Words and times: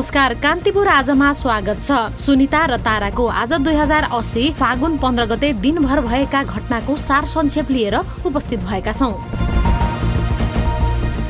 नमस्कार 0.00 0.32
कान्तिपुर 0.34 0.86
आजमा 0.88 1.32
स्वागत 1.34 1.80
छ। 1.82 1.92
सुनिता 2.16 2.64
र 2.66 2.76
ताराको 2.80 3.26
आज 3.36 3.52
दुई 3.60 3.74
हजार 3.76 4.08
अस्सी 4.08 4.44
फागुन 4.56 4.96
पन्ध्र 4.96 5.24
गते 5.28 5.52
दिनभर 5.60 6.00
भएका 6.00 6.42
घटनाको 6.42 6.96
सार 6.96 7.24
संक्षेप 7.28 7.70
लिएर 7.70 7.96
उपस्थित 8.24 8.60
भएका 8.64 8.92
छौँ। 8.92 9.12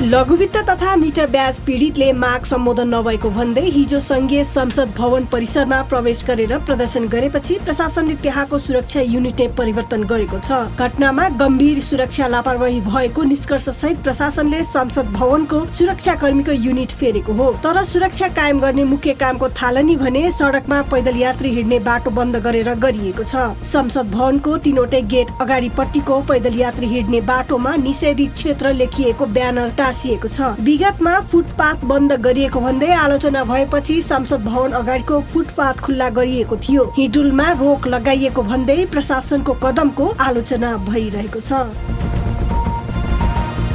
लघुवित्त 0.02 0.56
तथा 0.68 0.94
मिटर 0.96 1.26
ब्याज 1.30 1.58
पीडितले 1.60 2.10
माग 2.12 2.44
सम्बोधन 2.44 2.88
नभएको 2.88 3.30
भन्दै 3.30 3.60
हिजो 3.62 3.98
संघीय 4.00 4.42
संसद 4.44 4.92
भवन 4.96 5.24
परिसरमा 5.32 5.80
प्रवेश 5.90 6.24
गरेर 6.28 6.56
प्रदर्शन 6.60 7.08
गरेपछि 7.08 7.54
प्रशासनले 7.64 8.14
त्यहाँको 8.22 8.58
सुरक्षा 8.58 9.00
युनिटले 9.00 9.48
परिवर्तन 9.58 10.04
गरेको 10.10 10.38
छ। 10.38 10.60
घटनामा 10.78 11.28
गम्भीर 11.40 11.80
सुरक्षा 11.80 12.28
लापरवाही 12.28 12.80
भएको 12.80 13.22
निष्कर्ष 13.24 13.68
सहित 13.70 13.98
प्रशासनले 14.02 14.62
संसद 14.64 15.10
भवनको 15.12 15.60
सुरक्षा 15.70 16.14
कर्मीको 16.14 16.52
युनिट 16.52 16.92
फेरेको 16.96 17.32
हो। 17.32 17.50
तर 17.60 17.82
सुरक्षा 17.84 18.28
कायम 18.40 18.60
गर्ने 18.60 18.84
मुख्य 18.94 19.14
कामको 19.20 19.48
थालनी 19.60 19.96
भने 19.96 20.30
सडकमा 20.30 20.80
पैदल 20.90 21.20
यात्री 21.20 21.50
हिँड्ने 21.56 21.78
बाटो 21.90 22.10
बन्द 22.12 22.36
गरेर 22.48 22.72
गरिएको 22.86 23.24
छ। 23.24 23.44
संसद 23.66 24.10
भवनको 24.16 24.56
तीनवटै 24.64 25.02
गेट 25.12 25.36
अगाडिपट्टिको 25.40 26.20
पैदल 26.32 26.58
यात्री 26.60 26.88
हिँड्ने 26.88 27.20
बाटोमा 27.28 27.76
निषेधित 27.84 28.34
क्षेत्र 28.34 28.74
लेखिएको 28.80 29.26
ब्यानर 29.36 29.88
टाँसिएको 29.90 30.28
छ। 30.28 30.54
विगतमा 30.62 31.14
फुटपाथ 31.30 31.84
बन्द 31.84 32.12
गरिएको 32.22 32.60
भन्दै 32.60 32.90
आलोचना 32.94 33.42
भएपछि 33.44 34.00
संसद 34.02 34.44
भवन 34.46 34.72
अगाडिको 34.78 35.20
फुटपाथ 35.32 35.80
खुल्ला 35.82 36.08
गरिएको 36.14 36.56
थियो। 36.56 36.82
हिडुलमा 36.96 37.50
रोक 37.58 37.86
लगाइएको 37.90 38.42
भन्दै 38.42 38.78
प्रशासनको 38.86 39.52
कदमको 39.58 40.06
आलोचना 40.20 40.76
भइरहेको 40.86 41.40
छ। 41.40 42.09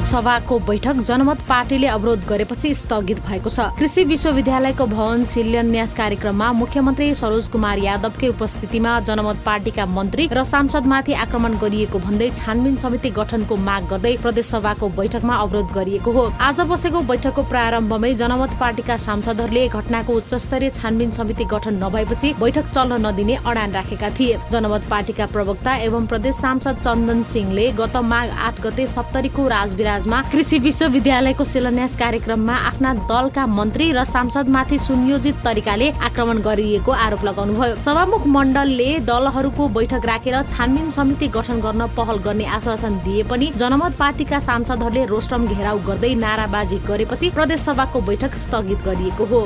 सभाको 0.06 0.58
बैठक 0.62 0.98
जनमत 1.02 1.40
पार्टीले 1.48 1.88
अवरोध 1.88 2.26
गरेपछि 2.30 2.74
स्थगित 2.74 3.20
भएको 3.20 3.50
छ। 3.50 3.60
कृषि 3.78 4.04
विश्वविद्यालयको 4.06 4.86
भवन 4.88 5.24
शिलान्यास 5.26 5.94
कार्यक्रममा 5.94 6.52
मुख्यमन्त्री 6.54 7.08
सरोज 7.16 7.48
कुमार 7.50 7.80
यादवकै 7.80 8.28
उपस्थितिमा 8.28 9.00
जनमत 9.02 9.42
पार्टीका 9.46 9.86
मन्त्री 9.88 10.28
र 10.32 10.44
सांसदमाथि 10.46 11.14
आक्रमण 11.16 11.58
गरिएको 11.58 12.00
भन्दै 12.00 12.30
छानबिन 12.32 12.76
समिति 12.78 13.10
गठनको 13.18 13.56
माग 13.60 13.88
गर्दै 13.90 14.16
प्रदेश 14.22 14.46
सभाको 14.48 14.90
बैठकमा 14.92 15.36
अवरोध 15.38 15.74
गरिएको 15.74 16.12
हो। 16.12 16.26
आज 16.40 16.62
बसेको 16.70 17.02
बैठकको 17.04 17.44
प्रारम्भमै 17.46 18.14
जनमत 18.14 18.54
पार्टीका 18.60 18.98
सांसदहरूले 19.00 19.68
घटनाको 19.70 20.14
उच्चस्तरीय 20.14 20.70
छानबिन 20.72 21.12
समिति 21.18 21.46
गठन 21.54 21.82
नभएपछि 21.84 22.34
बैठक 22.40 22.70
चल्न 22.70 23.02
नदिने 23.06 23.40
अडान 23.44 23.72
राखेका 23.72 24.10
थिए। 24.20 24.38
जनमत 24.54 24.88
पार्टीका 24.92 25.26
प्रवक्ता 25.34 25.76
एवं 25.90 26.06
प्रदेश 26.06 26.36
सांसद 26.38 26.86
चन्दन 26.86 27.24
सिंहले 27.26 27.72
गत 27.82 27.98
माघ 28.06 28.28
आठ 28.30 28.62
गते 28.62 28.88
सप्तरीको 28.88 29.48
राजविराज 29.48 29.94
राजमा 29.96 30.22
कृषि 30.32 30.58
विश्वविद्यालयको 30.60 31.44
शिलान्यास 31.46 31.96
कार्यक्रममा 31.96 32.54
आफ्ना 32.70 32.94
दलका 33.08 33.46
मन्त्री 33.48 33.86
र 33.92 34.04
सांसदमाथि 34.06 34.78
सुनियोजित 34.78 35.36
तरिकाले 35.46 35.88
आक्रमण 36.08 36.38
गरिएको 36.48 36.92
आरोप 36.92 37.24
लगाउनुभयो। 37.26 37.80
सभामुख 37.80 38.26
मण्डलले 38.28 38.90
दलहरूको 39.08 39.68
बैठक 39.78 40.06
राखेर 40.06 40.42
छानबिन 40.44 40.90
समिति 40.98 41.28
गठन 41.38 41.62
गर्न 41.62 41.88
पहल 41.96 42.18
गर्ने 42.28 42.46
आश्वासन 42.58 42.98
दिए 43.06 43.24
पनि 43.32 43.52
जनमत 43.56 43.96
पार्टीका 44.00 44.40
सांसदहरूले 44.42 45.06
रोस्टम 45.06 45.48
घेराउ 45.48 45.80
गर्दै 45.88 46.14
नाराबाजी 46.26 46.78
गरेपछि 46.88 47.30
प्रदेश 47.32 47.60
सभाको 47.62 48.02
बैठक 48.02 48.36
स्थगित 48.38 48.84
गरिएको 48.86 49.26
हो। 49.32 49.42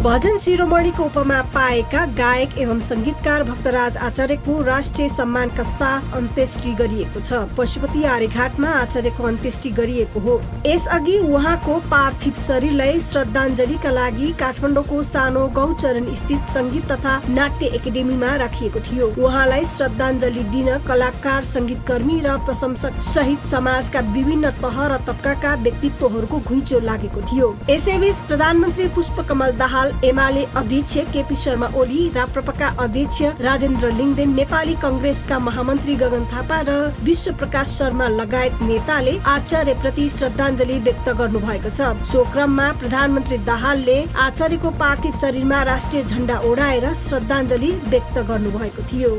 भजन 0.00 0.36
शिरोमणिको 0.38 1.04
उपमा 1.04 1.40
पाएका 1.54 2.04
गायक 2.16 2.56
एवं 2.58 2.78
सङ्गीतकार 2.80 3.42
भक्तराज 3.44 3.96
आचार्यको 3.98 4.52
राष्ट्रिय 4.64 5.08
सम्मानका 5.08 5.62
साथ 5.62 6.14
अन्त्येष्टि 6.16 6.72
गरिएको 6.74 7.20
छ। 7.20 7.40
पशुपति 7.58 8.04
आर्यघाटमा 8.08 8.68
आचार्यको 8.74 9.24
अन्त्येष्टि 9.28 9.70
गरिएको 9.78 10.20
हो। 10.20 10.40
यसअघि 10.66 11.16
उहाँको 11.18 11.74
पार्थिव 11.90 12.32
शरीरलाई 12.46 13.00
श्रद्धाञ्जलीका 13.10 13.90
लागि 13.90 14.30
काठमाडौँको 14.40 15.02
सानो 15.02 15.46
गौचरण 15.58 16.12
स्थित 16.14 16.48
सङ्गीत 16.54 16.88
तथा 16.92 17.20
नाट्य 17.28 17.66
एकाडेमीमा 17.80 18.34
राखिएको 18.44 18.80
थियो। 18.88 19.10
उहाँलाई 19.20 19.64
श्रद्धाञ्जली 19.74 20.44
दिन 20.56 20.72
कलाकार 20.88 21.44
सङ्गीतकर्मी 21.52 22.18
र 22.24 22.38
प्रशंसक 22.48 23.02
सहित 23.10 23.44
समाजका 23.52 24.00
विभिन्न 24.16 24.54
तह 24.64 24.80
र 24.86 24.98
तबकाका 25.10 25.54
व्यक्तित्वहरूको 25.68 26.40
घुइँचो 26.40 26.80
लागेको 26.88 27.20
थियो। 27.28 27.54
यसैबीच 27.70 28.24
प्रधानमन्त्री 28.32 28.88
पुष्पकमल 28.96 29.56
दाहाल 29.60 29.88
एमाले 30.04 30.44
अध्यक्ष 30.56 30.96
केपी 31.12 31.34
शर्मा 31.36 31.66
ओली 31.80 32.08
राप्रपाका 32.14 32.68
अध्यक्ष 32.84 33.22
राजेन्द्र 33.40 33.90
लिङ्गदेन 33.92 34.34
नेपाली 34.34 34.74
कङ्ग्रेसका 34.82 35.38
महामन्त्री 35.38 35.94
गगन 36.02 36.24
थापा 36.32 36.60
र 36.68 36.76
विश्व 37.04 37.32
प्रकाश 37.40 37.76
शर्मा 37.78 38.08
लगायत 38.10 38.62
नेताले 38.62 39.16
आचार्य 39.34 39.74
प्रति 39.82 40.08
श्रद्धाञ्जली 40.08 40.78
व्यक्त 40.88 41.08
गर्नु 41.20 41.38
भएको 41.46 41.70
छ। 41.70 41.92
सो 42.10 42.24
क्रममा 42.32 42.70
प्रधानमन्त्री 42.80 43.38
दाहालले 43.46 43.98
आचार्यको 44.26 44.70
पार्थिव 44.80 45.18
शरीरमा 45.20 45.62
राष्ट्रिय 45.72 46.02
झण्डा 46.04 46.38
ओढाएर 46.50 46.92
श्रद्धाञ्जली 47.06 47.72
व्यक्त 47.88 48.18
गर्नु 48.28 48.50
भएको 48.58 48.82
थियो। 48.92 49.12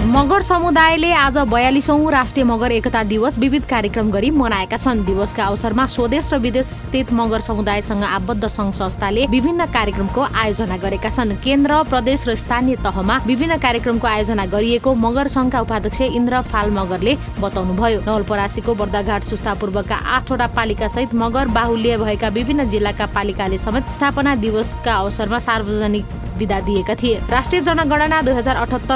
मगर 0.00 0.42
समुदायले 0.42 1.10
आज 1.12 1.36
बयालिसौँ 1.48 2.10
राष्ट्रिय 2.10 2.44
मगर 2.44 2.72
एकता 2.72 3.02
दिवस 3.04 3.38
विविध 3.38 3.64
कार्यक्रम 3.68 4.10
गरी 4.10 4.30
मनाएका 4.30 4.76
छन्। 4.76 5.04
दिवसका 5.06 5.44
अवसरमा 5.44 5.86
स्वदेश 5.86 6.32
र 6.32 6.38
विदेश 6.40 6.66
स्थित 6.66 7.12
मगर 7.12 7.40
समुदायसँग 7.40 8.04
आबद्ध 8.04 8.46
सङ्घ 8.46 8.72
संस्थाले 8.74 9.26
विभिन्न 9.26 9.66
कार्यक्रमको 9.68 10.20
आयोजना 10.20 10.76
गरेका 10.76 11.10
छन्। 11.10 11.36
केन्द्र 11.44 11.82
प्रदेश 11.90 12.26
र 12.28 12.34
स्थानीय 12.34 12.76
तहमा 12.80 13.16
विभिन्न 13.26 13.58
कार्यक्रमको 13.60 14.06
आयोजना 14.06 14.46
गरिएको 14.46 14.94
मगर 14.96 15.28
सङ्घका 15.28 15.60
उपाध्यक्ष 15.60 16.00
इन्द्र 16.00 16.40
फाल 16.48 16.70
मगरले 16.70 17.16
बताउनुभयो। 17.38 18.00
नवलपरासीको 18.00 18.74
बर्दाघाट 18.74 19.22
सुस्तापूर्वकका 19.22 19.96
आठवटा 20.16 20.46
पालिका 20.56 20.88
सहित 20.88 21.14
मगर 21.14 21.48
बाहुल्य 21.52 21.98
भएका 21.98 22.28
विभिन्न 22.40 22.68
जिल्लाका 22.70 23.06
पालिकाले 23.14 23.58
समेत 23.58 23.92
स्थापना 23.92 24.34
दिवसका 24.40 24.94
अवसरमा 24.94 25.38
सार्वजनिक 25.38 26.04
विदा 26.40 26.60
दिएका 26.60 26.94
थिए। 26.94 27.20
राष्ट्रिय 27.30 27.60
जनगणना 27.62 28.20
दुई 28.22 28.34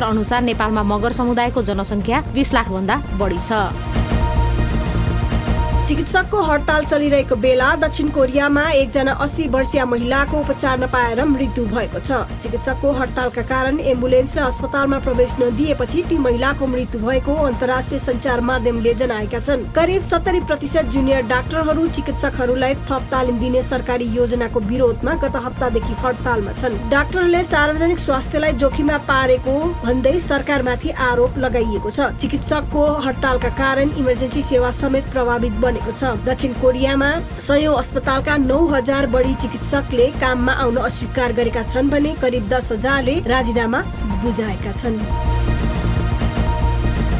अनुसार 0.04 0.42
नेपालमा 0.42 0.82
मगर 0.82 1.12
समुदायको 1.12 1.62
जनसङ्ख्या 1.62 2.20
बिस 2.34 2.54
लाख 2.54 2.68
भन्दा 2.70 2.96
बढी 3.20 3.38
छ। 3.38 4.13
चिकित्सकको 5.84 6.40
हडताल 6.42 6.84
चलिरहेको 6.84 7.36
बेला 7.36 7.74
दक्षिण 7.76 8.08
कोरियामा 8.10 8.62
एकजना 8.72 9.12
अस्सी 9.20 9.48
वर्षीय 9.48 9.84
महिलाको 9.84 10.38
उपचार 10.40 10.78
नपाएर 10.80 11.22
मृत्यु 11.26 11.64
भएको 11.66 11.98
छ। 12.00 12.20
चिकित्सकको 12.42 12.92
हडतालका 12.92 13.42
कारण 13.44 13.80
एम्बुलेन्सले 13.92 14.42
अस्पतालमा 14.42 14.98
प्रवेश 15.04 15.34
नदिएपछि 15.40 16.02
ती 16.08 16.18
महिलाको 16.18 16.66
मृत्यु 16.66 17.00
भएको 17.00 17.34
अन्तर्राष्ट्रिय 17.44 18.00
सञ्चार 18.00 18.40
माध्यमले 18.42 18.94
जनाएका 18.94 19.40
छन्। 19.40 19.66
करिब 19.76 20.00
सत्तरी 20.02 20.40
प्रतिशत 20.42 20.88
जुनियर 20.94 21.26
डाक्टरहरू 21.28 21.86
चिकित्सकहरूलाई 21.90 22.74
थप 22.88 23.02
तालिम 23.12 23.38
दिने 23.40 23.62
सरकारी 23.62 24.08
योजनाको 24.16 24.60
विरोधमा 24.72 25.14
गत 25.20 25.36
हप्तादेखि 25.44 25.94
हडतालमा 26.00 26.52
छन्। 26.54 26.80
डाक्टरहरूले 26.90 27.42
सार्वजनिक 27.44 27.98
स्वास्थ्यलाई 27.98 28.52
जोखिममा 28.64 28.98
पारेको 29.04 29.58
भन्दै 29.84 30.16
सरकारमाथि 30.22 30.96
आरोप 31.10 31.38
लगाइएको 31.44 31.90
छ। 31.90 32.10
चिकित्सकको 32.16 32.88
हडतालका 33.06 33.54
कारण 33.62 33.96
इमर्जेन्सी 33.98 34.42
सेवा 34.44 34.70
समेत 34.80 35.12
प्रभावित 35.12 35.52
बने 35.60 35.72
बनेको 35.74 35.92
छ। 35.92 36.14
दक्षिण 36.24 36.52
कोरियामा 36.62 37.10
सयौं 37.40 37.74
अस्पतालका 37.74 38.36
नौ 38.46 38.58
हजार 38.68 39.06
बढी 39.10 39.34
चिकित्सकले 39.42 40.06
काममा 40.22 40.52
आउन 40.62 40.76
अस्वीकार 40.86 41.32
गरेका 41.34 41.62
छन् 41.66 41.90
भने 41.90 42.14
करिब 42.22 42.48
दस 42.48 42.72
हजारले 42.72 43.14
राजीनामा 43.26 43.80
बुझाएका 44.22 44.72
छन्। 44.72 44.98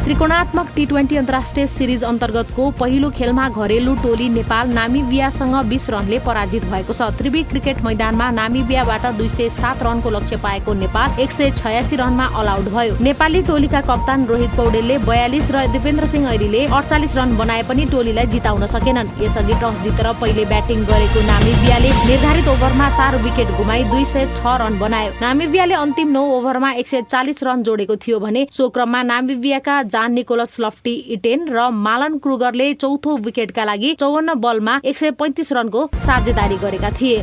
त्रिकोणात्मक 0.05 0.67
टी 0.77 0.85
ट्वेन्टी 0.85 1.17
अन्तर्राष्ट्रिय 1.17 1.67
सिरिज 1.67 2.03
अन्तर्गतको 2.05 2.69
पहिलो 2.81 3.09
खेलमा 3.11 3.49
घरेलु 3.49 3.93
टोली 4.03 4.29
नेपाल 4.29 4.69
नामिबियासँग 4.71 5.55
बिस 5.69 5.89
रनले 5.91 6.19
पराजित 6.27 6.65
भएको 6.73 6.93
छ। 6.93 7.09
त्रिवी 7.19 7.43
क्रिकेट 7.43 7.81
मैदानमा 7.85 8.29
नामिबियाबाट 8.31 9.07
दुई 9.17 9.29
सय 9.29 9.49
सात 9.49 9.83
रनको 9.83 10.11
लक्ष्य 10.11 10.37
पाएको 10.45 10.73
नेपाल 10.75 11.21
एक 11.21 11.33
सय 11.33 11.51
छयासी 11.53 11.97
रनमा 11.97 12.27
अलआउट 12.37 12.69
भयो। 12.75 12.97
नेपाली 13.01 13.43
टोलीका 13.49 13.81
कप्तान 13.81 14.27
रोहित 14.27 14.51
पौडेलले 14.57 14.99
बयालिस 15.09 15.51
र 15.51 15.65
दिपेन्द्र 15.73 16.07
सिंह 16.07 16.29
ऐरीले 16.29 16.67
अडचालिस 16.67 17.17
रन 17.17 17.37
बनाए 17.37 17.63
पनि 17.65 17.85
टोलीलाई 17.89 18.27
जिताउन 18.37 18.67
सकेनन्। 18.75 19.09
यसअघि 19.25 19.57
टस 19.65 19.81
जितेर 19.85 20.11
पहिले 20.21 20.45
ब्याटिङ 20.53 20.85
गरेको 20.85 21.25
नामिबियाले 21.31 21.91
निर्धारित 22.05 22.49
ओभरमा 22.51 22.91
चार 22.93 23.17
विकेट 23.25 23.57
गुमाई 23.57 23.89
दुई 23.89 24.05
सय 24.05 24.29
छ 24.37 24.61
रन 24.61 24.79
बनायो। 24.85 25.17
नामिबियाले 25.25 25.75
अन्तिम 25.81 26.13
नौ 26.13 26.29
ओभरमा 26.37 26.73
एक 26.77 26.89
सय 26.89 27.03
चालिस 27.09 27.43
रन 27.45 27.63
जोडेको 27.65 27.97
थियो 28.05 28.21
भने 28.21 28.47
सो 28.53 28.69
क्रममा 28.69 29.03
नामिबियाका 29.15 29.83
जान 29.95 30.13
निकोलस 30.13 30.57
लफ्टी 30.61 30.95
इटेन 31.15 31.47
र 31.49 31.69
मालन 31.81 32.19
क्रुगरले 32.19 32.73
चौथो 32.77 33.17
विकेटका 33.27 33.65
लागि 33.65 33.95
चौवन्न 34.01 34.35
बलमा 34.41 34.81
एक 34.85 34.99
सय 34.99 35.11
पैँतिस 35.21 35.53
रनको 35.53 35.87
साझेदारी 36.07 36.57
गरेका 36.59 36.91
थिए। 37.01 37.19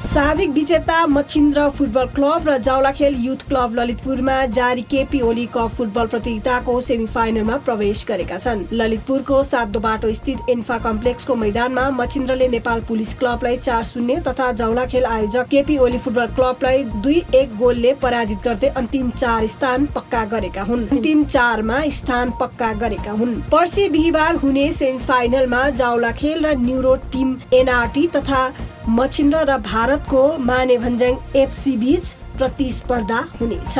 साविक 0.00 0.50
विजेता 0.50 1.06
मच्छिन्द्र 1.06 1.68
फुटबल 1.70 2.04
क्लब 2.16 2.48
र 2.48 2.56
जाउलाखेल 2.58 3.16
युथ 3.20 3.42
क्लब 3.48 3.74
ललितपुरमा 3.74 4.36
जारी 4.48 4.82
केपी 4.90 5.20
ओली 5.20 5.44
कप 5.54 5.70
फुटबल 5.70 6.06
प्रतियोगिताको 6.06 6.80
सेमिफाइनलमा 6.80 7.56
प्रवेश 7.66 8.04
गरेका 8.08 8.38
छन्। 8.38 8.64
ललितपुरको 8.72 9.42
सातो 9.42 9.80
बाटो 9.80 10.12
स्थित 10.12 10.48
एन्फा 10.50 10.78
कम्प्लेक्सको 10.86 11.34
मैदानमा 11.34 11.88
मच्छिन्द्रले 11.90 12.48
नेपाल 12.48 12.80
पुलिस 12.88 13.12
क्लबलाई 13.14 13.56
चार 13.58 13.82
शून्य 13.84 14.16
तथा 14.28 14.50
जाउलाखेल 14.54 15.04
आयोजक 15.06 15.48
केपी 15.50 15.76
ओली 15.78 15.98
फुटबल 15.98 16.26
क्लबलाई 16.32 16.82
दुई 16.96 17.22
एक 17.34 17.56
गोलले 17.58 17.92
पराजित 18.02 18.42
गर्दै 18.44 18.68
अन्तिम 18.80 19.10
चार 19.18 19.46
स्थान 19.48 19.86
पक्का 19.94 20.24
गरेका 20.32 20.62
हुन्। 20.62 20.88
अन्तिम 20.88 21.24
चारमा 21.26 21.82
स्थान 21.98 22.32
पक्का 22.40 22.72
गरेका 22.80 23.12
हुन्। 23.20 23.40
पर्सि 23.52 23.88
बिहिबार 23.90 24.42
हुने 24.42 24.66
सेमिफाइनलमा 24.72 25.68
जाउलाखेल 25.76 26.44
र 26.46 26.56
न्युरो 26.58 26.96
टिम 27.12 27.38
एनआरटी 27.54 28.06
तथा 28.16 28.44
मच्छिन्द्र 28.90 29.40
र 29.48 29.56
भारतको 29.64 30.22
माने 30.44 30.76
भन्ज्याङ 30.78 31.14
एफसी 31.36 31.76
बीच 31.76 32.12
प्रतिस्पर्धा 32.38 33.18
हुनेछ। 33.40 33.74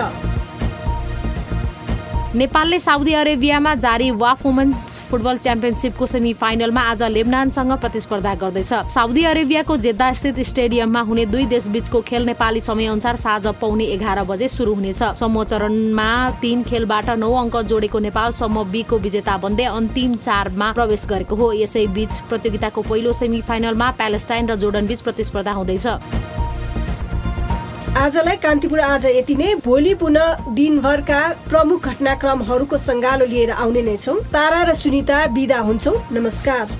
नेपालले 2.30 2.78
साउदी 2.78 3.12
अरेबियामा 3.12 3.74
जारी 3.74 4.10
वाफ 4.14 4.44
वुमेन्स 4.46 4.82
फुटबल 5.10 5.38
च्याम्पियनसिपको 5.38 6.06
सेमी 6.06 6.32
फाइनलमा 6.32 6.80
आज 6.80 7.02
लेबनानसँग 7.04 7.72
प्रतिस्पर्धा 7.74 8.34
गर्दैछ। 8.34 8.92
साउदी 8.94 9.24
अरेबियाको 9.24 9.76
जेद्दा 9.76 10.12
स्थित 10.12 10.38
स्टेडियममा 10.46 11.00
हुने 11.10 11.24
दुई 11.26 11.46
देशबीचको 11.46 12.00
खेल 12.00 12.26
नेपाली 12.26 12.60
समयअनुसार 12.60 13.16
साँझ 13.16 13.46
पाउने 13.60 13.84
एघार 13.94 14.22
बजे 14.24 14.48
सुरु 14.48 14.74
हुनेछ। 14.74 15.02
समूह 15.18 15.44
चरणमा 15.44 16.08
तीन 16.42 16.62
खेलबाट 16.62 17.10
नौ 17.18 17.32
अङ्क 17.34 17.56
जोडेको 17.66 17.98
नेपाल 17.98 18.32
समूह 18.38 18.70
बीको 18.70 18.98
विजेता 19.00 19.36
बन्दै 19.36 19.64
अन्तिम 19.66 20.14
चारमा 20.22 20.72
प्रवेश 20.72 21.06
गरेको 21.10 21.34
हो। 21.34 21.52
यसै 21.52 21.86
बीच 21.90 22.20
प्रतियोगिताको 22.30 22.82
पहिलो 22.82 23.12
सेमी 23.12 23.40
फाइनलमा 23.42 23.90
प्यालेस्टाइन 23.98 24.50
र 24.50 24.56
जोर्डन 24.56 24.86
बीच 24.86 25.00
प्रतिस्पर्धा 25.00 25.52
हुँदैछ। 25.52 25.86
आजलाई 27.90 28.36
कान्तिपुर 28.36 28.80
आज 28.80 29.06
यति 29.06 29.34
नै। 29.34 29.54
भोलि 29.64 29.94
पुनः 29.94 30.52
दिनभरका 30.54 31.20
प्रमुख 31.48 31.86
घटनाक्रमहरूको 31.86 32.76
सङ्गालो 32.78 33.26
लिएर 33.26 33.50
आउने 33.52 33.82
नै 33.82 33.96
छौँ। 33.96 34.14
तारा 34.30 34.62
र 34.62 34.74
सुनिता 34.74 35.26
बिदा 35.34 35.58
हुन्छौँ। 35.60 35.96
नमस्कार। 36.12 36.70